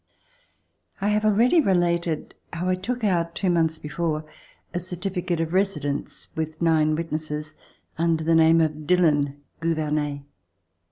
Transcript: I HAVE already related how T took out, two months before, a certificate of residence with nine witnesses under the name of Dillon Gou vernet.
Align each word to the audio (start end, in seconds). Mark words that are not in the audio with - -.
I 0.99 1.09
HAVE 1.09 1.25
already 1.25 1.61
related 1.61 2.33
how 2.53 2.71
T 2.71 2.75
took 2.81 3.03
out, 3.03 3.35
two 3.35 3.51
months 3.51 3.77
before, 3.77 4.25
a 4.73 4.79
certificate 4.79 5.39
of 5.39 5.53
residence 5.53 6.27
with 6.35 6.59
nine 6.59 6.95
witnesses 6.95 7.53
under 7.99 8.23
the 8.23 8.33
name 8.33 8.61
of 8.61 8.87
Dillon 8.87 9.43
Gou 9.59 9.75
vernet. 9.75 10.23